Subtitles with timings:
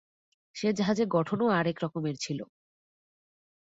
[0.55, 2.39] সে জাহাজের গঠনও আর একরকমের ছিল।